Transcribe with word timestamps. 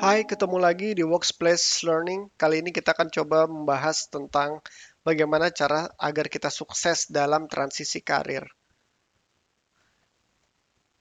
Hai, 0.00 0.26
ketemu 0.26 0.58
lagi 0.58 0.98
di 0.98 1.06
Workplace 1.06 1.86
Learning. 1.86 2.26
Kali 2.34 2.58
ini 2.58 2.74
kita 2.74 2.90
akan 2.90 3.06
coba 3.12 3.46
membahas 3.46 4.10
tentang 4.10 4.58
bagaimana 5.06 5.52
cara 5.54 5.86
agar 5.94 6.26
kita 6.26 6.50
sukses 6.50 7.06
dalam 7.06 7.46
transisi 7.46 8.02
karir. 8.02 8.42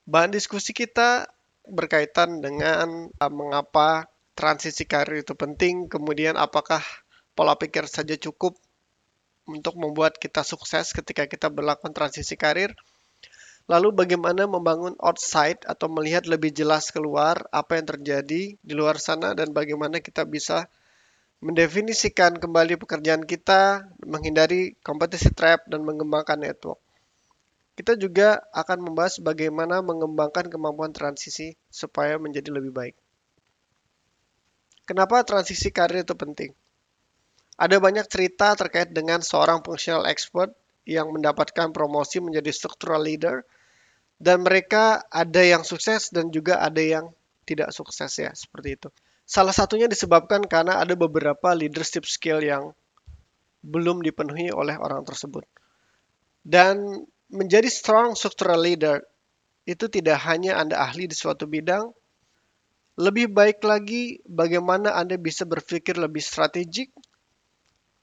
Bahan 0.05 0.35
diskusi 0.35 0.75
kita 0.75 1.33
berkaitan 1.65 2.45
dengan 2.45 3.09
uh, 3.09 3.31
mengapa 3.33 4.05
transisi 4.37 4.85
karir 4.85 5.25
itu 5.25 5.33
penting, 5.33 5.89
kemudian 5.89 6.37
apakah 6.37 6.85
pola 7.33 7.57
pikir 7.57 7.89
saja 7.89 8.13
cukup 8.21 8.53
untuk 9.49 9.73
membuat 9.81 10.21
kita 10.21 10.45
sukses 10.45 10.93
ketika 10.93 11.25
kita 11.25 11.49
berlakukan 11.49 11.95
transisi 11.97 12.37
karir, 12.37 12.77
Lalu 13.69 13.93
bagaimana 13.93 14.49
membangun 14.49 14.97
outside 14.97 15.61
atau 15.69 15.85
melihat 15.93 16.25
lebih 16.25 16.49
jelas 16.49 16.89
keluar 16.89 17.45
apa 17.53 17.77
yang 17.77 17.85
terjadi 17.85 18.57
di 18.57 18.73
luar 18.73 18.97
sana 18.97 19.37
dan 19.37 19.53
bagaimana 19.53 20.01
kita 20.01 20.25
bisa 20.25 20.65
mendefinisikan 21.37 22.41
kembali 22.41 22.81
pekerjaan 22.81 23.21
kita, 23.29 23.85
menghindari 24.01 24.73
competitive 24.81 25.37
trap 25.37 25.69
dan 25.69 25.85
mengembangkan 25.85 26.41
network. 26.41 26.81
Kita 27.77 27.93
juga 27.93 28.41
akan 28.57 28.91
membahas 28.91 29.21
bagaimana 29.21 29.85
mengembangkan 29.85 30.49
kemampuan 30.49 30.89
transisi 30.89 31.53
supaya 31.69 32.17
menjadi 32.17 32.49
lebih 32.49 32.73
baik. 32.73 32.97
Kenapa 34.89 35.21
transisi 35.21 35.69
karir 35.69 36.01
itu 36.01 36.17
penting? 36.17 36.57
Ada 37.55 37.77
banyak 37.77 38.09
cerita 38.09 38.57
terkait 38.57 38.89
dengan 38.89 39.21
seorang 39.21 39.61
functional 39.61 40.09
expert 40.09 40.57
yang 40.89 41.13
mendapatkan 41.13 41.69
promosi 41.69 42.17
menjadi 42.17 42.49
structural 42.49 43.05
leader 43.05 43.45
dan 44.19 44.43
mereka 44.43 44.99
ada 45.07 45.39
yang 45.39 45.63
sukses 45.63 46.11
dan 46.11 46.29
juga 46.29 46.59
ada 46.59 46.83
yang 46.83 47.07
tidak 47.47 47.71
sukses 47.71 48.11
ya 48.19 48.29
seperti 48.35 48.75
itu. 48.75 48.89
Salah 49.23 49.55
satunya 49.55 49.87
disebabkan 49.87 50.43
karena 50.45 50.83
ada 50.83 50.93
beberapa 50.93 51.55
leadership 51.55 52.03
skill 52.03 52.43
yang 52.43 52.75
belum 53.63 54.03
dipenuhi 54.03 54.51
oleh 54.51 54.75
orang 54.75 55.07
tersebut. 55.07 55.47
Dan 56.43 57.07
menjadi 57.31 57.67
strong 57.71 58.13
structural 58.19 58.59
leader 58.59 58.99
itu 59.69 59.85
tidak 59.87 60.19
hanya 60.25 60.57
Anda 60.59 60.81
ahli 60.81 61.05
di 61.05 61.15
suatu 61.15 61.45
bidang, 61.45 61.93
lebih 62.99 63.31
baik 63.31 63.63
lagi 63.63 64.19
bagaimana 64.27 64.97
Anda 64.97 65.15
bisa 65.15 65.45
berpikir 65.45 65.95
lebih 65.95 66.19
strategik, 66.19 66.89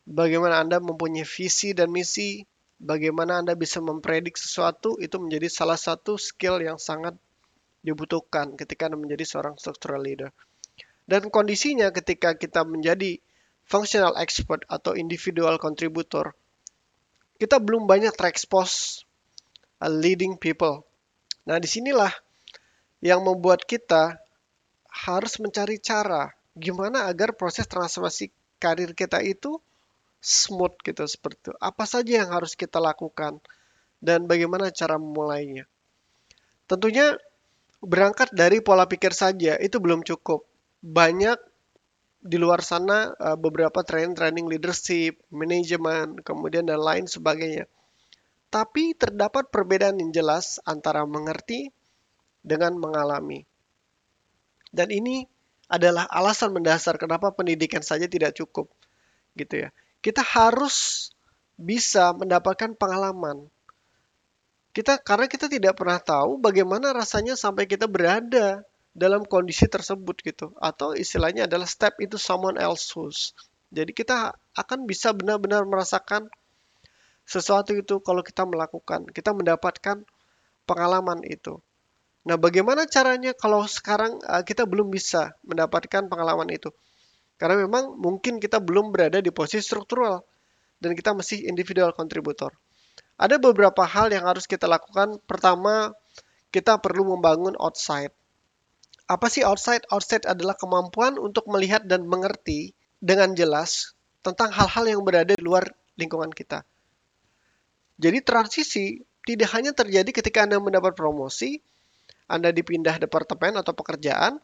bagaimana 0.07 0.63
Anda 0.63 0.79
mempunyai 0.79 1.27
visi 1.27 1.75
dan 1.75 1.91
misi, 1.91 2.47
bagaimana 2.77 3.41
Anda 3.41 3.57
bisa 3.57 3.81
mempredik 3.81 4.37
sesuatu 4.37 5.01
itu 5.01 5.17
menjadi 5.17 5.49
salah 5.49 5.81
satu 5.81 6.21
skill 6.21 6.61
yang 6.61 6.77
sangat 6.77 7.17
dibutuhkan 7.81 8.59
ketika 8.59 8.91
Anda 8.91 8.99
menjadi 9.01 9.25
seorang 9.25 9.55
structural 9.57 10.03
leader. 10.03 10.31
Dan 11.07 11.31
kondisinya 11.31 11.95
ketika 11.95 12.35
kita 12.35 12.67
menjadi 12.67 13.23
functional 13.63 14.19
expert 14.19 14.67
atau 14.67 14.99
individual 14.99 15.59
contributor, 15.63 16.35
kita 17.39 17.63
belum 17.63 17.87
banyak 17.87 18.11
terekspos 18.17 19.03
uh, 19.79 19.91
leading 19.91 20.35
people. 20.35 20.83
Nah, 21.47 21.63
di 21.63 21.69
sinilah 21.71 22.11
yang 23.05 23.23
membuat 23.23 23.63
kita 23.69 24.19
harus 25.07 25.39
mencari 25.39 25.79
cara 25.79 26.33
gimana 26.57 27.07
agar 27.07 27.37
proses 27.37 27.69
transformasi 27.69 28.33
karir 28.57 28.97
kita 28.97 29.21
itu 29.21 29.61
smooth 30.21 30.77
gitu 30.83 31.05
seperti 31.07 31.51
itu. 31.51 31.53
Apa 31.63 31.85
saja 31.87 32.25
yang 32.25 32.31
harus 32.33 32.59
kita 32.59 32.83
lakukan 32.83 33.39
dan 34.03 34.29
bagaimana 34.29 34.75
cara 34.75 34.99
memulainya. 34.99 35.65
Tentunya 36.67 37.15
berangkat 37.79 38.35
dari 38.35 38.59
pola 38.59 38.91
pikir 38.91 39.15
saja 39.15 39.55
itu 39.61 39.79
belum 39.79 40.03
cukup. 40.03 40.43
Banyak 40.83 41.39
di 42.27 42.37
luar 42.43 42.61
sana 42.67 43.15
eh, 43.15 43.39
beberapa 43.39 43.87
training-training 43.87 44.51
leadership, 44.51 45.23
manajemen, 45.31 46.19
kemudian 46.27 46.67
dan 46.67 46.83
lain 46.83 47.07
sebagainya. 47.07 47.71
Tapi 48.51 48.95
terdapat 48.99 49.51
perbedaan 49.51 49.99
yang 50.01 50.11
jelas 50.15 50.59
antara 50.67 51.03
mengerti 51.07 51.71
dengan 52.43 52.79
mengalami. 52.79 53.43
Dan 54.71 54.91
ini 54.91 55.27
adalah 55.67 56.07
alasan 56.07 56.55
mendasar 56.55 56.95
kenapa 56.95 57.35
pendidikan 57.35 57.83
saja 57.83 58.07
tidak 58.07 58.39
cukup. 58.39 58.71
Gitu 59.35 59.67
ya 59.67 59.71
kita 60.05 60.23
harus 60.23 61.09
bisa 61.57 62.13
mendapatkan 62.13 62.77
pengalaman. 62.77 63.49
Kita 64.77 65.01
karena 65.01 65.25
kita 65.25 65.49
tidak 65.49 65.81
pernah 65.81 65.97
tahu 65.97 66.37
bagaimana 66.37 66.93
rasanya 66.93 67.33
sampai 67.33 67.65
kita 67.65 67.89
berada 67.89 68.61
dalam 68.93 69.25
kondisi 69.25 69.65
tersebut 69.69 70.21
gitu 70.21 70.53
atau 70.61 70.93
istilahnya 70.93 71.49
adalah 71.49 71.65
step 71.65 71.97
itu 72.01 72.21
someone 72.21 72.61
else 72.61 72.93
shoes. 72.93 73.33
Jadi 73.73 73.97
kita 73.97 74.37
akan 74.57 74.85
bisa 74.85 75.17
benar-benar 75.17 75.65
merasakan 75.65 76.29
sesuatu 77.27 77.75
itu 77.75 77.99
kalau 78.01 78.23
kita 78.23 78.47
melakukan, 78.47 79.09
kita 79.11 79.35
mendapatkan 79.35 80.07
pengalaman 80.65 81.21
itu. 81.27 81.59
Nah, 82.27 82.35
bagaimana 82.35 82.91
caranya 82.91 83.35
kalau 83.39 83.63
sekarang 83.71 84.19
uh, 84.27 84.43
kita 84.43 84.67
belum 84.67 84.91
bisa 84.91 85.35
mendapatkan 85.47 86.11
pengalaman 86.11 86.51
itu? 86.51 86.75
Karena 87.37 87.61
memang 87.61 88.01
mungkin 88.01 88.41
kita 88.41 88.61
belum 88.61 88.93
berada 88.93 89.21
di 89.21 89.29
posisi 89.29 89.61
struktural 89.61 90.25
dan 90.81 90.97
kita 90.97 91.13
masih 91.13 91.45
individual 91.45 91.93
kontributor. 91.93 92.53
Ada 93.17 93.41
beberapa 93.41 93.85
hal 93.85 94.13
yang 94.13 94.29
harus 94.29 94.45
kita 94.45 94.69
lakukan. 94.69 95.21
Pertama, 95.25 95.93
kita 96.53 96.81
perlu 96.81 97.17
membangun 97.17 97.57
outside. 97.57 98.13
Apa 99.09 99.29
sih 99.29 99.45
outside? 99.45 99.85
Outside 99.89 100.25
adalah 100.29 100.57
kemampuan 100.57 101.17
untuk 101.17 101.49
melihat 101.49 101.85
dan 101.85 102.05
mengerti 102.05 102.77
dengan 103.01 103.33
jelas 103.37 103.97
tentang 104.25 104.51
hal-hal 104.51 104.85
yang 104.89 105.01
berada 105.05 105.33
di 105.37 105.41
luar 105.45 105.71
lingkungan 105.95 106.33
kita. 106.33 106.65
Jadi 107.97 108.19
transisi 108.21 109.01
tidak 109.25 109.49
hanya 109.57 109.73
terjadi 109.73 110.11
ketika 110.13 110.45
Anda 110.45 110.61
mendapat 110.61 110.93
promosi, 110.93 111.63
Anda 112.29 112.53
dipindah 112.53 113.01
departemen 113.01 113.57
atau 113.57 113.73
pekerjaan, 113.73 114.43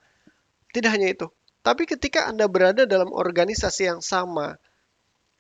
tidak 0.73 0.91
hanya 0.97 1.13
itu. 1.13 1.27
Tapi 1.63 1.87
ketika 1.87 2.27
Anda 2.27 2.51
berada 2.51 2.83
dalam 2.85 3.15
organisasi 3.15 3.87
yang 3.87 4.03
sama, 4.03 4.59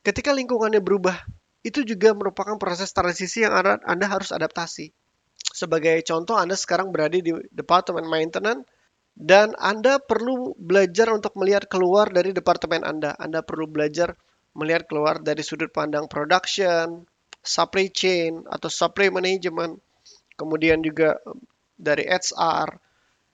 ketika 0.06 0.30
lingkungannya 0.30 0.78
berubah, 0.78 1.18
itu 1.66 1.82
juga 1.82 2.14
merupakan 2.14 2.58
proses 2.58 2.94
transisi 2.94 3.42
yang 3.42 3.54
Anda 3.82 4.06
harus 4.06 4.30
adaptasi. 4.30 4.94
Sebagai 5.52 5.98
contoh, 6.06 6.38
Anda 6.38 6.54
sekarang 6.54 6.94
berada 6.94 7.18
di 7.18 7.34
Departemen 7.50 8.06
Maintenance, 8.06 8.66
dan 9.12 9.52
Anda 9.60 10.00
perlu 10.00 10.56
belajar 10.56 11.12
untuk 11.12 11.36
melihat 11.36 11.68
keluar 11.68 12.08
dari 12.08 12.32
departemen 12.32 12.80
Anda. 12.80 13.12
Anda 13.20 13.44
perlu 13.44 13.68
belajar 13.68 14.16
melihat 14.56 14.88
keluar 14.88 15.20
dari 15.20 15.44
sudut 15.44 15.68
pandang 15.68 16.08
production, 16.08 17.04
supply 17.42 17.92
chain, 17.92 18.46
atau 18.48 18.72
supply 18.72 19.12
management, 19.12 19.76
kemudian 20.38 20.80
juga 20.80 21.18
dari 21.76 22.08
HR, 22.08 22.78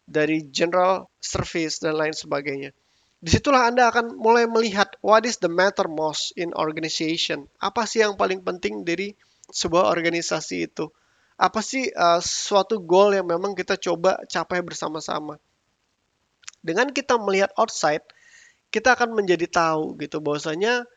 dari 0.09 0.49
general 0.49 1.13
service 1.21 1.85
dan 1.85 2.01
lain 2.01 2.17
sebagainya. 2.17 2.73
Di 3.21 3.29
situlah 3.29 3.69
Anda 3.69 3.93
akan 3.93 4.17
mulai 4.17 4.49
melihat 4.49 4.97
what 5.05 5.29
is 5.29 5.37
the 5.37 5.53
matter 5.53 5.85
most 5.85 6.33
in 6.41 6.57
organization. 6.57 7.45
Apa 7.61 7.85
sih 7.85 8.01
yang 8.01 8.17
paling 8.17 8.41
penting 8.41 8.89
dari 8.89 9.13
sebuah 9.53 9.93
organisasi 9.93 10.73
itu? 10.73 10.89
Apa 11.37 11.61
sih 11.61 11.93
uh, 11.93 12.25
suatu 12.25 12.81
goal 12.81 13.15
yang 13.15 13.29
memang 13.29 13.53
kita 13.53 13.77
coba 13.77 14.23
capai 14.27 14.65
bersama-sama? 14.65 15.37
Dengan 16.65 16.91
kita 16.91 17.21
melihat 17.21 17.53
outside, 17.55 18.03
kita 18.73 18.97
akan 18.97 19.15
menjadi 19.15 19.47
tahu 19.47 19.95
gitu 20.01 20.19
bahwasanya 20.19 20.89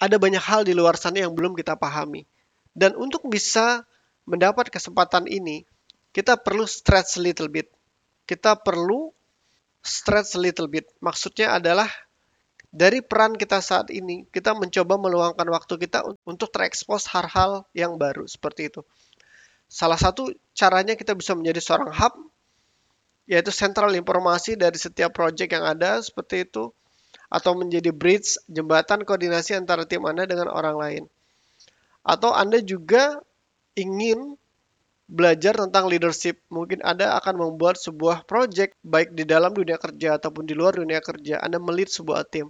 ada 0.00 0.16
banyak 0.16 0.40
hal 0.40 0.64
di 0.64 0.72
luar 0.72 0.96
sana 0.96 1.24
yang 1.24 1.32
belum 1.36 1.56
kita 1.56 1.76
pahami. 1.76 2.24
Dan 2.72 2.96
untuk 2.96 3.28
bisa 3.28 3.84
mendapat 4.24 4.72
kesempatan 4.72 5.28
ini, 5.28 5.64
kita 6.16 6.40
perlu 6.40 6.64
stretch 6.64 7.20
a 7.20 7.24
little 7.24 7.48
bit 7.52 7.68
kita 8.30 8.54
perlu 8.54 9.10
stretch 9.82 10.38
a 10.38 10.40
little 10.40 10.70
bit. 10.70 10.86
Maksudnya 11.02 11.58
adalah 11.58 11.90
dari 12.70 13.02
peran 13.02 13.34
kita 13.34 13.58
saat 13.58 13.90
ini, 13.90 14.30
kita 14.30 14.54
mencoba 14.54 14.94
meluangkan 14.94 15.42
waktu 15.50 15.74
kita 15.74 16.06
untuk 16.22 16.54
terekspos 16.54 17.10
hal-hal 17.10 17.66
yang 17.74 17.98
baru 17.98 18.30
seperti 18.30 18.70
itu. 18.70 18.86
Salah 19.66 19.98
satu 19.98 20.30
caranya 20.54 20.94
kita 20.94 21.18
bisa 21.18 21.34
menjadi 21.34 21.58
seorang 21.58 21.90
hub, 21.90 22.14
yaitu 23.26 23.50
sentral 23.50 23.90
informasi 23.98 24.54
dari 24.54 24.78
setiap 24.78 25.10
project 25.10 25.50
yang 25.50 25.66
ada 25.66 25.98
seperti 25.98 26.46
itu, 26.46 26.70
atau 27.26 27.58
menjadi 27.58 27.90
bridge, 27.90 28.38
jembatan 28.46 29.02
koordinasi 29.02 29.58
antara 29.58 29.82
tim 29.82 30.06
Anda 30.06 30.30
dengan 30.30 30.46
orang 30.46 30.78
lain. 30.78 31.02
Atau 32.06 32.30
Anda 32.30 32.62
juga 32.62 33.18
ingin 33.74 34.38
belajar 35.10 35.58
tentang 35.58 35.90
leadership. 35.90 36.38
Mungkin 36.48 36.86
Anda 36.86 37.18
akan 37.18 37.42
membuat 37.42 37.82
sebuah 37.82 38.24
project 38.30 38.78
baik 38.86 39.18
di 39.18 39.26
dalam 39.26 39.50
dunia 39.50 39.76
kerja 39.76 40.16
ataupun 40.16 40.46
di 40.46 40.54
luar 40.54 40.78
dunia 40.78 41.02
kerja. 41.02 41.42
Anda 41.42 41.58
melit 41.58 41.90
sebuah 41.90 42.30
tim. 42.30 42.46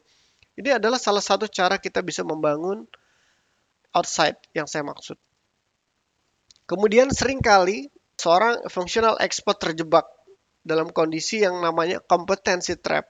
Ini 0.60 0.76
adalah 0.76 1.00
salah 1.00 1.24
satu 1.24 1.48
cara 1.48 1.80
kita 1.80 2.04
bisa 2.04 2.20
membangun 2.20 2.84
outside 3.96 4.36
yang 4.52 4.68
saya 4.68 4.84
maksud. 4.84 5.16
Kemudian 6.68 7.08
sering 7.10 7.40
kali 7.40 7.88
seorang 8.20 8.68
functional 8.68 9.16
expert 9.18 9.58
terjebak 9.58 10.04
dalam 10.60 10.92
kondisi 10.92 11.40
yang 11.40 11.58
namanya 11.64 12.04
kompetensi 12.04 12.76
trap, 12.76 13.08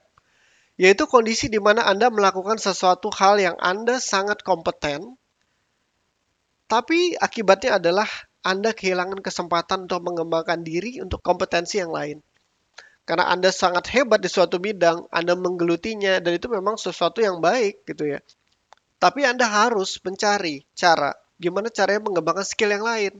yaitu 0.79 1.03
kondisi 1.05 1.51
di 1.51 1.59
mana 1.59 1.83
Anda 1.85 2.07
melakukan 2.07 2.57
sesuatu 2.57 3.11
hal 3.11 3.37
yang 3.37 3.59
Anda 3.59 3.99
sangat 3.99 4.41
kompeten, 4.41 5.19
tapi 6.71 7.19
akibatnya 7.19 7.77
adalah 7.77 8.07
Anda 8.41 8.73
kehilangan 8.73 9.21
kesempatan 9.21 9.85
untuk 9.85 10.01
mengembangkan 10.01 10.65
diri 10.65 10.97
untuk 11.01 11.21
kompetensi 11.21 11.77
yang 11.77 11.93
lain. 11.93 12.21
Karena 13.05 13.29
Anda 13.33 13.49
sangat 13.49 13.89
hebat 13.93 14.21
di 14.21 14.29
suatu 14.29 14.61
bidang, 14.61 15.09
Anda 15.09 15.33
menggelutinya, 15.37 16.21
dan 16.21 16.37
itu 16.37 16.49
memang 16.49 16.77
sesuatu 16.77 17.21
yang 17.21 17.41
baik 17.41 17.85
gitu 17.85 18.17
ya. 18.17 18.19
Tapi 19.01 19.25
Anda 19.25 19.49
harus 19.49 19.97
mencari 20.01 20.65
cara 20.77 21.13
gimana 21.41 21.73
caranya 21.73 22.05
mengembangkan 22.05 22.45
skill 22.45 22.69
yang 22.69 22.85
lain. 22.85 23.13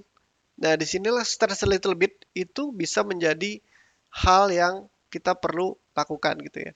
Nah, 0.62 0.78
di 0.78 0.86
sinilah 0.86 1.26
stress 1.26 1.66
a 1.66 1.70
little 1.70 1.98
bit 1.98 2.14
itu 2.38 2.70
bisa 2.70 3.02
menjadi 3.02 3.58
hal 4.14 4.54
yang 4.54 4.86
kita 5.10 5.34
perlu 5.34 5.74
lakukan 5.98 6.38
gitu 6.46 6.70
ya. 6.70 6.72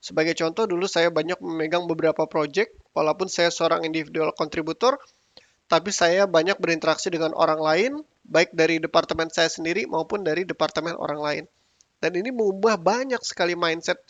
Sebagai 0.00 0.32
contoh, 0.32 0.64
dulu 0.64 0.88
saya 0.88 1.12
banyak 1.12 1.36
memegang 1.44 1.84
beberapa 1.84 2.24
project, 2.24 2.72
walaupun 2.96 3.28
saya 3.28 3.52
seorang 3.52 3.84
individual 3.84 4.32
kontributor, 4.32 4.96
tapi 5.68 5.92
saya 5.92 6.24
banyak 6.24 6.56
berinteraksi 6.56 7.12
dengan 7.12 7.36
orang 7.36 7.60
lain, 7.60 7.92
baik 8.24 8.56
dari 8.56 8.80
departemen 8.80 9.28
saya 9.28 9.52
sendiri 9.52 9.84
maupun 9.84 10.24
dari 10.24 10.48
departemen 10.48 10.96
orang 10.96 11.20
lain. 11.20 11.44
Dan 12.00 12.16
ini 12.16 12.32
mengubah 12.32 12.80
banyak 12.80 13.20
sekali 13.20 13.52
mindset 13.52 14.00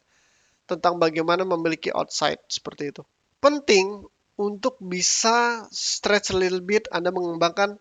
tentang 0.70 1.02
bagaimana 1.02 1.43
memiliki 1.43 1.90
outside 1.90 2.38
seperti 2.46 2.94
itu. 2.94 3.02
Penting 3.43 4.06
untuk 4.38 4.78
bisa 4.78 5.66
stretch 5.75 6.31
a 6.31 6.38
little 6.38 6.62
bit, 6.62 6.87
Anda 6.94 7.10
mengembangkan 7.10 7.75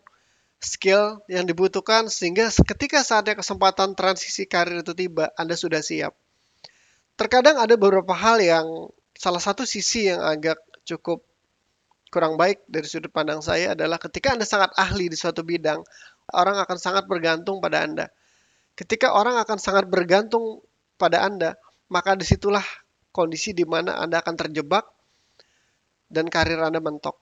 skill 0.58 1.22
yang 1.30 1.46
dibutuhkan 1.46 2.10
sehingga 2.10 2.50
ketika 2.50 3.06
saatnya 3.06 3.38
kesempatan 3.38 3.94
transisi 3.94 4.50
karir 4.50 4.82
itu 4.82 4.98
tiba, 4.98 5.30
Anda 5.38 5.54
sudah 5.54 5.86
siap. 5.86 6.18
Terkadang 7.14 7.62
ada 7.62 7.78
beberapa 7.78 8.14
hal 8.18 8.42
yang 8.42 8.90
salah 9.14 9.42
satu 9.42 9.70
sisi 9.70 10.10
yang 10.10 10.22
agak 10.22 10.58
cukup 10.82 11.22
kurang 12.08 12.40
baik 12.40 12.64
dari 12.68 12.88
sudut 12.88 13.12
pandang 13.12 13.44
saya 13.44 13.76
adalah 13.76 14.00
ketika 14.00 14.32
Anda 14.32 14.48
sangat 14.48 14.72
ahli 14.80 15.12
di 15.12 15.18
suatu 15.20 15.44
bidang, 15.44 15.84
orang 16.32 16.58
akan 16.64 16.78
sangat 16.80 17.04
bergantung 17.06 17.60
pada 17.60 17.84
Anda. 17.84 18.06
Ketika 18.78 19.16
orang 19.16 19.42
akan 19.42 19.58
sangat 19.58 19.90
bergantung 19.90 20.62
pada 20.96 21.26
Anda, 21.26 21.58
maka 21.90 22.16
di 22.16 22.24
situlah 22.24 22.64
kondisi 23.12 23.52
di 23.52 23.66
mana 23.66 23.98
Anda 23.98 24.22
akan 24.22 24.36
terjebak 24.38 24.86
dan 26.08 26.32
karir 26.32 26.62
Anda 26.62 26.80
mentok. 26.80 27.18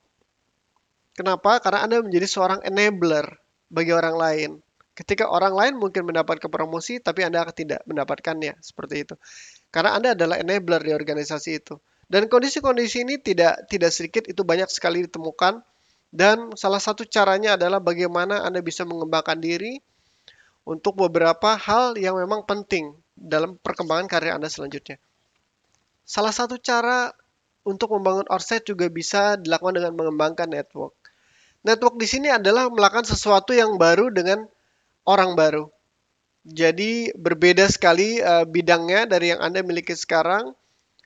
Kenapa? 1.16 1.64
Karena 1.64 1.88
Anda 1.88 2.04
menjadi 2.04 2.28
seorang 2.28 2.60
enabler 2.68 3.24
bagi 3.72 3.96
orang 3.96 4.16
lain. 4.20 4.52
Ketika 4.96 5.28
orang 5.28 5.56
lain 5.56 5.74
mungkin 5.80 6.08
mendapatkan 6.08 6.48
promosi, 6.48 7.00
tapi 7.00 7.24
Anda 7.24 7.48
tidak 7.52 7.84
mendapatkannya. 7.88 8.60
Seperti 8.60 8.96
itu. 9.08 9.16
Karena 9.72 9.96
Anda 9.96 10.16
adalah 10.16 10.40
enabler 10.40 10.84
di 10.84 10.92
organisasi 10.92 11.50
itu. 11.64 11.76
Dan 12.06 12.30
kondisi-kondisi 12.30 13.02
ini 13.02 13.18
tidak 13.18 13.66
tidak 13.66 13.90
sedikit 13.90 14.24
itu 14.30 14.46
banyak 14.46 14.70
sekali 14.70 15.06
ditemukan 15.10 15.66
dan 16.16 16.56
salah 16.56 16.80
satu 16.80 17.04
caranya 17.04 17.60
adalah 17.60 17.84
bagaimana 17.84 18.46
Anda 18.48 18.64
bisa 18.64 18.88
mengembangkan 18.88 19.36
diri 19.36 19.84
untuk 20.64 20.96
beberapa 20.96 21.60
hal 21.60 22.00
yang 22.00 22.16
memang 22.16 22.48
penting 22.48 22.96
dalam 23.20 23.60
perkembangan 23.60 24.08
karir 24.08 24.32
Anda 24.32 24.48
selanjutnya. 24.48 24.96
Salah 26.08 26.32
satu 26.32 26.56
cara 26.62 27.12
untuk 27.66 27.92
membangun 27.98 28.30
offset 28.32 28.64
juga 28.64 28.88
bisa 28.88 29.36
dilakukan 29.36 29.82
dengan 29.82 29.94
mengembangkan 29.98 30.48
network. 30.48 30.94
Network 31.66 31.98
di 31.98 32.08
sini 32.08 32.30
adalah 32.30 32.70
melakukan 32.70 33.10
sesuatu 33.10 33.52
yang 33.52 33.76
baru 33.82 34.14
dengan 34.14 34.46
orang 35.04 35.34
baru. 35.34 35.66
Jadi 36.46 37.10
berbeda 37.18 37.66
sekali 37.68 38.22
uh, 38.22 38.46
bidangnya 38.46 39.10
dari 39.10 39.34
yang 39.34 39.42
Anda 39.42 39.66
miliki 39.66 39.98
sekarang 39.98 40.54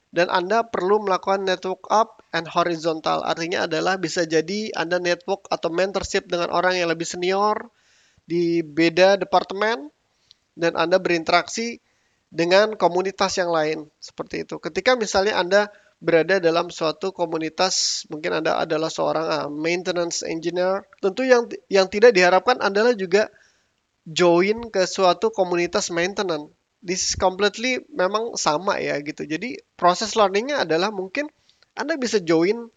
dan 0.10 0.28
Anda 0.34 0.66
perlu 0.66 1.06
melakukan 1.06 1.46
network 1.46 1.86
up 1.94 2.26
and 2.34 2.50
horizontal. 2.50 3.22
Artinya 3.22 3.70
adalah 3.70 4.02
bisa 4.02 4.26
jadi 4.26 4.74
Anda 4.74 4.98
network 4.98 5.46
atau 5.54 5.70
mentorship 5.70 6.26
dengan 6.26 6.50
orang 6.50 6.78
yang 6.78 6.90
lebih 6.90 7.06
senior 7.06 7.70
di 8.26 8.66
beda 8.66 9.22
departemen 9.22 9.90
dan 10.58 10.74
Anda 10.78 10.98
berinteraksi 10.98 11.78
dengan 12.30 12.78
komunitas 12.78 13.38
yang 13.38 13.50
lain 13.50 13.90
seperti 14.02 14.46
itu. 14.46 14.58
Ketika 14.58 14.98
misalnya 14.98 15.38
Anda 15.38 15.62
berada 16.00 16.40
dalam 16.40 16.72
suatu 16.72 17.12
komunitas 17.12 18.08
mungkin 18.08 18.40
Anda 18.40 18.56
adalah 18.64 18.88
seorang 18.88 19.28
uh, 19.28 19.48
maintenance 19.52 20.24
engineer 20.24 20.88
tentu 21.04 21.28
yang 21.28 21.52
yang 21.68 21.92
tidak 21.92 22.16
diharapkan 22.16 22.56
adalah 22.64 22.96
juga 22.96 23.28
join 24.08 24.72
ke 24.72 24.88
suatu 24.88 25.28
komunitas 25.36 25.92
maintenance 25.92 26.56
this 26.80 27.12
is 27.12 27.14
completely 27.16 27.84
memang 27.92 28.36
sama 28.40 28.80
ya 28.80 29.00
gitu. 29.04 29.28
Jadi 29.28 29.60
proses 29.76 30.16
learningnya 30.16 30.64
adalah 30.68 30.90
mungkin 30.90 31.28
Anda 31.76 31.96
bisa 31.96 32.20
join 32.20 32.72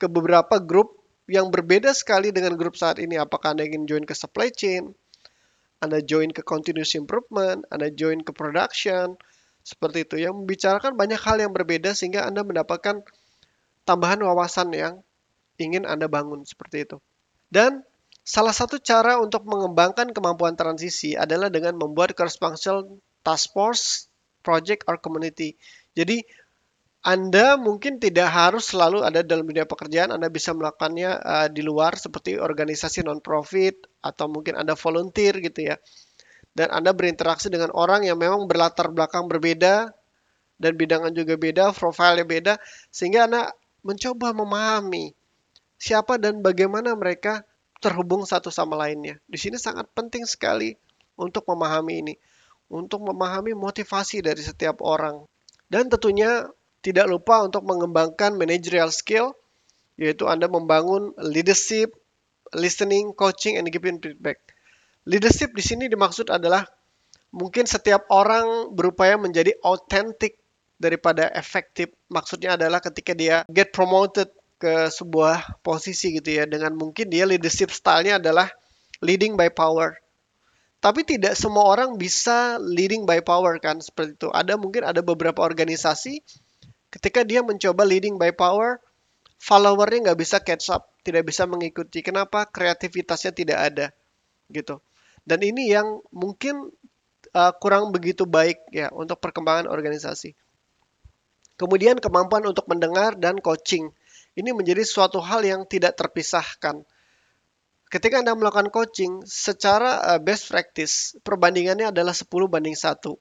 ke 0.00 0.06
beberapa 0.10 0.58
grup 0.58 0.98
yang 1.30 1.52
berbeda 1.54 1.94
sekali 1.94 2.34
dengan 2.34 2.58
grup 2.58 2.74
saat 2.74 2.98
ini. 2.98 3.18
Apakah 3.18 3.54
Anda 3.54 3.66
ingin 3.66 3.86
join 3.86 4.04
ke 4.06 4.14
supply 4.14 4.50
chain 4.50 4.94
anda 5.80 6.04
join 6.04 6.28
ke 6.28 6.44
continuous 6.44 6.92
improvement, 6.92 7.64
Anda 7.72 7.88
join 7.88 8.20
ke 8.20 8.36
production, 8.36 9.16
seperti 9.64 10.04
itu. 10.04 10.16
Yang 10.20 10.44
membicarakan 10.44 10.92
banyak 10.92 11.16
hal 11.16 11.40
yang 11.40 11.56
berbeda 11.56 11.96
sehingga 11.96 12.28
Anda 12.28 12.44
mendapatkan 12.44 13.00
tambahan 13.88 14.20
wawasan 14.20 14.76
yang 14.76 15.00
ingin 15.56 15.88
Anda 15.88 16.04
bangun 16.12 16.44
seperti 16.44 16.84
itu. 16.84 16.96
Dan 17.48 17.80
salah 18.20 18.52
satu 18.52 18.76
cara 18.76 19.16
untuk 19.24 19.48
mengembangkan 19.48 20.12
kemampuan 20.12 20.52
transisi 20.52 21.16
adalah 21.16 21.48
dengan 21.48 21.80
membuat 21.80 22.12
cross-functional 22.12 23.00
task 23.20 23.52
force, 23.52 24.08
project, 24.44 24.84
or 24.88 24.96
community. 24.96 25.56
Jadi 25.96 26.22
anda 27.00 27.56
mungkin 27.56 27.96
tidak 27.96 28.28
harus 28.28 28.76
selalu 28.76 29.00
ada 29.00 29.24
dalam 29.24 29.48
dunia 29.48 29.64
pekerjaan, 29.64 30.12
Anda 30.12 30.28
bisa 30.28 30.52
melakukannya 30.52 31.10
uh, 31.16 31.48
di 31.48 31.64
luar 31.64 31.96
seperti 31.96 32.36
organisasi 32.36 33.00
non-profit 33.08 33.88
atau 34.04 34.28
mungkin 34.28 34.52
Anda 34.52 34.76
volunteer 34.76 35.40
gitu 35.40 35.72
ya 35.72 35.80
dan 36.54 36.74
Anda 36.74 36.90
berinteraksi 36.90 37.48
dengan 37.48 37.70
orang 37.74 38.06
yang 38.06 38.18
memang 38.18 38.46
berlatar 38.50 38.90
belakang 38.90 39.30
berbeda 39.30 39.94
dan 40.60 40.72
bidangnya 40.76 41.24
juga 41.24 41.34
beda, 41.40 41.72
profilnya 41.72 42.26
beda, 42.26 42.54
sehingga 42.92 43.24
Anda 43.30 43.42
mencoba 43.80 44.36
memahami 44.36 45.16
siapa 45.80 46.20
dan 46.20 46.44
bagaimana 46.44 46.92
mereka 46.92 47.46
terhubung 47.80 48.28
satu 48.28 48.52
sama 48.52 48.76
lainnya. 48.76 49.16
Di 49.24 49.40
sini 49.40 49.56
sangat 49.56 49.88
penting 49.96 50.28
sekali 50.28 50.76
untuk 51.16 51.48
memahami 51.48 52.04
ini, 52.04 52.14
untuk 52.70 53.02
memahami 53.02 53.52
motivasi 53.52 54.22
dari 54.22 54.40
setiap 54.40 54.80
orang. 54.80 55.26
Dan 55.66 55.90
tentunya 55.90 56.46
tidak 56.80 57.10
lupa 57.10 57.44
untuk 57.44 57.66
mengembangkan 57.66 58.38
managerial 58.38 58.88
skill, 58.94 59.34
yaitu 60.00 60.24
Anda 60.30 60.48
membangun 60.48 61.12
leadership, 61.20 61.92
listening, 62.56 63.12
coaching, 63.12 63.60
and 63.60 63.68
giving 63.68 64.00
feedback. 64.00 64.40
Leadership 65.04 65.52
di 65.52 65.60
sini 65.60 65.90
dimaksud 65.90 66.30
adalah 66.32 66.64
mungkin 67.34 67.66
setiap 67.66 68.08
orang 68.08 68.72
berupaya 68.72 69.18
menjadi 69.18 69.54
authentic 69.66 70.38
daripada 70.80 71.28
efektif. 71.36 71.92
Maksudnya 72.08 72.56
adalah 72.56 72.80
ketika 72.80 73.12
dia 73.12 73.44
get 73.52 73.74
promoted 73.74 74.32
ke 74.60 74.92
sebuah 74.92 75.60
posisi 75.64 76.20
gitu 76.20 76.36
ya 76.36 76.44
dengan 76.44 76.76
mungkin 76.76 77.08
dia 77.08 77.24
leadership 77.24 77.72
stylenya 77.72 78.20
adalah 78.20 78.48
leading 79.00 79.36
by 79.36 79.48
power. 79.48 79.96
Tapi 80.80 81.04
tidak 81.04 81.36
semua 81.36 81.68
orang 81.68 82.00
bisa 82.00 82.56
leading 82.56 83.04
by 83.04 83.20
power 83.20 83.60
kan 83.60 83.84
seperti 83.84 84.16
itu. 84.16 84.28
Ada 84.32 84.56
mungkin 84.56 84.88
ada 84.88 85.04
beberapa 85.04 85.44
organisasi 85.44 86.24
ketika 86.90 87.20
dia 87.22 87.44
mencoba 87.44 87.84
leading 87.84 88.16
by 88.16 88.32
power, 88.32 88.80
followernya 89.36 90.10
nggak 90.10 90.20
bisa 90.20 90.40
catch 90.40 90.72
up, 90.72 90.88
tidak 91.04 91.28
bisa 91.28 91.44
mengikuti. 91.44 92.00
Kenapa? 92.00 92.48
Kreativitasnya 92.48 93.32
tidak 93.36 93.58
ada 93.60 93.86
gitu. 94.48 94.80
Dan 95.22 95.44
ini 95.44 95.70
yang 95.70 96.00
mungkin 96.10 96.72
uh, 97.36 97.52
kurang 97.60 97.94
begitu 97.94 98.26
baik 98.26 98.58
ya 98.74 98.90
untuk 98.90 99.22
perkembangan 99.22 99.70
organisasi. 99.70 100.34
Kemudian 101.60 102.00
kemampuan 102.00 102.42
untuk 102.48 102.64
mendengar 102.72 103.14
dan 103.20 103.36
coaching. 103.36 103.92
Ini 104.32 104.56
menjadi 104.56 104.80
suatu 104.80 105.20
hal 105.20 105.44
yang 105.44 105.68
tidak 105.68 105.92
terpisahkan. 105.92 106.80
Ketika 107.90 108.22
Anda 108.22 108.38
melakukan 108.38 108.70
coaching, 108.70 109.26
secara 109.26 110.14
uh, 110.14 110.20
best 110.22 110.46
practice, 110.46 111.18
perbandingannya 111.26 111.90
adalah 111.90 112.14
10 112.14 112.30
banding 112.46 112.78
1. 112.78 113.02
10 113.02 113.18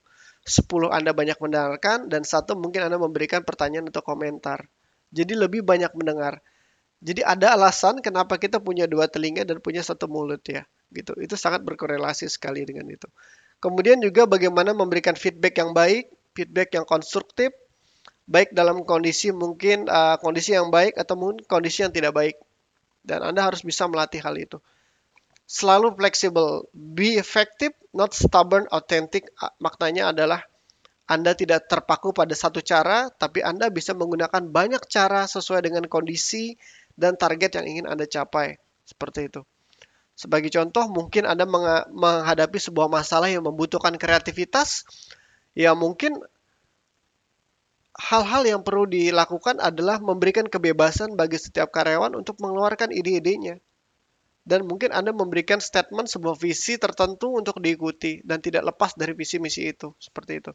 Anda 0.94 1.12
banyak 1.12 1.42
mendengarkan, 1.42 2.06
dan 2.06 2.22
satu 2.22 2.54
mungkin 2.54 2.86
Anda 2.86 3.02
memberikan 3.02 3.42
pertanyaan 3.42 3.90
atau 3.90 4.06
komentar. 4.06 4.70
Jadi 5.10 5.34
lebih 5.34 5.66
banyak 5.66 5.90
mendengar. 5.98 6.38
Jadi 7.02 7.26
ada 7.26 7.58
alasan 7.58 8.04
kenapa 8.04 8.38
kita 8.38 8.62
punya 8.62 8.86
dua 8.86 9.10
telinga 9.10 9.48
dan 9.48 9.64
punya 9.64 9.82
satu 9.82 10.06
mulut 10.06 10.44
ya 10.46 10.68
gitu. 10.94 11.16
Itu 11.18 11.40
sangat 11.40 11.64
berkorelasi 11.64 12.28
sekali 12.30 12.62
dengan 12.68 12.86
itu. 12.92 13.08
Kemudian 13.64 14.00
juga 14.04 14.28
bagaimana 14.30 14.76
memberikan 14.76 15.16
feedback 15.16 15.58
yang 15.60 15.72
baik, 15.72 16.12
feedback 16.36 16.76
yang 16.76 16.86
konstruktif, 16.86 17.56
baik 18.30 18.54
dalam 18.54 18.84
kondisi 18.86 19.34
mungkin 19.34 19.88
uh, 19.90 20.20
kondisi 20.22 20.54
yang 20.54 20.70
baik 20.70 20.96
atau 20.96 21.16
mungkin 21.18 21.42
kondisi 21.48 21.84
yang 21.88 21.92
tidak 21.92 22.14
baik. 22.14 22.36
Dan 23.02 23.24
Anda 23.24 23.48
harus 23.48 23.64
bisa 23.64 23.88
melatih 23.88 24.22
hal 24.22 24.36
itu. 24.38 24.60
selalu 25.50 25.98
fleksibel. 25.98 26.70
Be 26.78 27.18
effective, 27.18 27.74
not 27.90 28.14
stubborn, 28.14 28.70
authentic. 28.70 29.34
Maknanya 29.58 30.14
adalah 30.14 30.46
Anda 31.10 31.34
tidak 31.34 31.66
terpaku 31.66 32.14
pada 32.14 32.38
satu 32.38 32.62
cara, 32.62 33.10
tapi 33.10 33.42
Anda 33.42 33.74
bisa 33.74 33.98
menggunakan 33.98 34.46
banyak 34.46 34.86
cara 34.86 35.26
sesuai 35.26 35.66
dengan 35.66 35.90
kondisi 35.90 36.54
dan 36.94 37.18
target 37.18 37.58
yang 37.58 37.66
ingin 37.66 37.86
Anda 37.90 38.06
capai. 38.06 38.62
Seperti 38.86 39.34
itu. 39.34 39.42
Sebagai 40.14 40.54
contoh, 40.54 40.86
mungkin 40.86 41.26
Anda 41.26 41.50
menghadapi 41.90 42.62
sebuah 42.62 42.86
masalah 42.86 43.34
yang 43.34 43.42
membutuhkan 43.42 43.98
kreativitas, 43.98 44.86
ya 45.58 45.74
mungkin 45.74 46.22
hal-hal 48.00 48.48
yang 48.48 48.62
perlu 48.64 48.88
dilakukan 48.88 49.60
adalah 49.60 50.00
memberikan 50.00 50.48
kebebasan 50.48 51.20
bagi 51.20 51.36
setiap 51.36 51.68
karyawan 51.76 52.16
untuk 52.16 52.40
mengeluarkan 52.40 52.96
ide-idenya. 52.96 53.60
Dan 54.48 54.66
mungkin 54.66 54.96
Anda 54.96 55.12
memberikan 55.14 55.60
statement 55.60 56.10
sebuah 56.10 56.40
visi 56.40 56.80
tertentu 56.80 57.36
untuk 57.36 57.60
diikuti 57.60 58.24
dan 58.24 58.40
tidak 58.40 58.74
lepas 58.74 58.96
dari 58.96 59.14
visi 59.14 59.38
misi 59.38 59.68
itu 59.68 59.94
seperti 60.00 60.42
itu. 60.42 60.52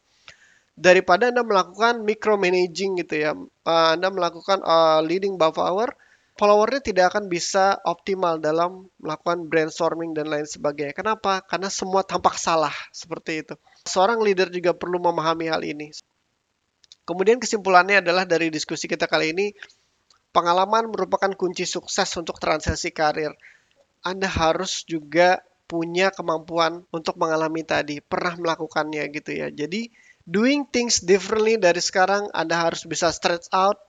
Daripada 0.75 1.31
Anda 1.31 1.47
melakukan 1.47 2.03
micromanaging 2.03 2.99
gitu 3.07 3.15
ya 3.15 3.31
uh, 3.39 3.91
Anda 3.95 4.11
melakukan 4.11 4.67
uh, 4.67 4.99
leading 5.07 5.39
above 5.39 5.63
hour 5.63 5.95
followernya 6.35 6.83
tidak 6.83 7.15
akan 7.15 7.31
bisa 7.31 7.79
optimal 7.87 8.43
dalam 8.43 8.91
melakukan 8.99 9.47
brainstorming 9.47 10.19
dan 10.19 10.27
lain 10.27 10.51
sebagainya. 10.51 10.91
Kenapa? 10.91 11.47
Karena 11.47 11.71
semua 11.71 12.03
tampak 12.03 12.35
salah 12.35 12.75
seperti 12.91 13.47
itu. 13.47 13.55
Seorang 13.87 14.19
leader 14.19 14.51
juga 14.51 14.75
perlu 14.75 14.99
memahami 14.99 15.47
hal 15.47 15.63
ini 15.63 15.95
kemudian 17.05 17.41
kesimpulannya 17.41 18.01
adalah 18.05 18.25
dari 18.29 18.49
diskusi 18.49 18.89
kita 18.89 19.09
kali 19.09 19.33
ini 19.37 19.47
pengalaman 20.35 20.91
merupakan 20.91 21.31
kunci 21.37 21.65
sukses 21.65 22.11
untuk 22.19 22.37
transisi 22.43 22.91
karir 22.91 23.33
anda 24.05 24.29
harus 24.29 24.85
juga 24.85 25.41
punya 25.65 26.13
kemampuan 26.13 26.85
untuk 26.93 27.17
mengalami 27.17 27.65
tadi, 27.65 28.05
pernah 28.05 28.37
melakukannya 28.37 29.09
gitu 29.17 29.33
ya. 29.33 29.49
Jadi 29.49 29.89
doing 30.29 30.69
things 30.69 31.01
differently 31.01 31.57
dari 31.57 31.81
sekarang 31.81 32.29
Anda 32.37 32.69
harus 32.69 32.85
bisa 32.85 33.09
stretch 33.09 33.49
out. 33.49 33.81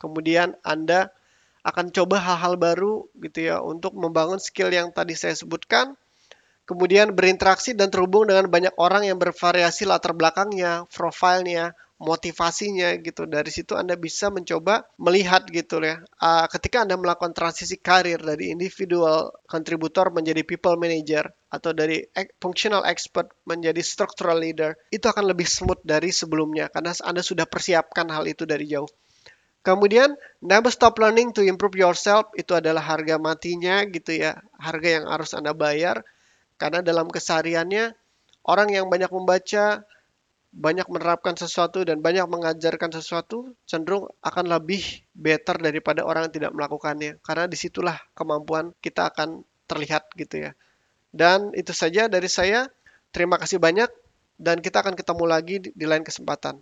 Kemudian 0.00 0.56
Anda 0.64 1.12
akan 1.64 1.92
coba 1.92 2.20
hal-hal 2.20 2.56
baru 2.56 3.08
gitu 3.20 3.52
ya 3.52 3.60
untuk 3.60 3.92
membangun 3.96 4.40
skill 4.40 4.72
yang 4.72 4.92
tadi 4.96 5.12
saya 5.12 5.36
sebutkan. 5.36 5.92
Kemudian 6.64 7.12
berinteraksi 7.12 7.76
dan 7.76 7.92
terhubung 7.92 8.24
dengan 8.24 8.48
banyak 8.48 8.72
orang 8.80 9.04
yang 9.04 9.20
bervariasi 9.20 9.84
latar 9.84 10.16
belakangnya, 10.16 10.88
profilnya, 10.88 11.76
motivasinya 12.04 12.92
gitu. 13.00 13.24
Dari 13.24 13.48
situ 13.48 13.72
Anda 13.74 13.96
bisa 13.96 14.28
mencoba 14.28 14.84
melihat 15.00 15.48
gitu 15.48 15.80
ya. 15.80 16.04
Uh, 16.20 16.44
ketika 16.52 16.84
Anda 16.84 17.00
melakukan 17.00 17.32
transisi 17.32 17.80
karir 17.80 18.20
dari 18.20 18.52
individual 18.52 19.32
contributor 19.48 20.12
menjadi 20.12 20.44
people 20.44 20.76
manager 20.76 21.32
atau 21.48 21.72
dari 21.72 22.04
functional 22.38 22.84
expert 22.84 23.32
menjadi 23.48 23.80
structural 23.80 24.36
leader, 24.36 24.76
itu 24.92 25.08
akan 25.08 25.32
lebih 25.32 25.48
smooth 25.48 25.80
dari 25.80 26.12
sebelumnya 26.12 26.68
karena 26.68 26.92
Anda 27.00 27.24
sudah 27.24 27.48
persiapkan 27.48 28.12
hal 28.12 28.28
itu 28.28 28.44
dari 28.44 28.68
jauh. 28.68 28.90
Kemudian 29.64 30.12
never 30.44 30.68
stop 30.68 31.00
learning 31.00 31.32
to 31.32 31.40
improve 31.40 31.72
yourself 31.72 32.28
itu 32.36 32.52
adalah 32.52 32.84
harga 32.84 33.16
matinya 33.16 33.80
gitu 33.88 34.12
ya, 34.12 34.36
harga 34.60 35.00
yang 35.00 35.04
harus 35.08 35.32
Anda 35.32 35.56
bayar 35.56 36.04
karena 36.60 36.84
dalam 36.84 37.08
kesehariannya 37.08 37.96
orang 38.44 38.68
yang 38.70 38.86
banyak 38.92 39.08
membaca, 39.08 39.82
banyak 40.54 40.86
menerapkan 40.86 41.34
sesuatu 41.34 41.82
dan 41.82 41.98
banyak 41.98 42.24
mengajarkan 42.30 42.94
sesuatu 42.94 43.58
cenderung 43.66 44.06
akan 44.22 44.46
lebih 44.46 45.02
better 45.10 45.58
daripada 45.58 46.06
orang 46.06 46.30
yang 46.30 46.34
tidak 46.38 46.52
melakukannya. 46.54 47.18
Karena 47.26 47.50
di 47.50 47.58
situlah 47.58 47.98
kemampuan 48.14 48.70
kita 48.78 49.10
akan 49.10 49.42
terlihat 49.66 50.14
gitu 50.14 50.48
ya. 50.48 50.50
Dan 51.10 51.50
itu 51.58 51.74
saja 51.74 52.06
dari 52.06 52.30
saya. 52.30 52.70
Terima 53.14 53.38
kasih 53.38 53.62
banyak 53.62 53.90
dan 54.38 54.58
kita 54.58 54.82
akan 54.82 54.98
ketemu 54.98 55.24
lagi 55.26 55.56
di, 55.62 55.68
di 55.70 55.86
lain 55.86 56.02
kesempatan 56.02 56.58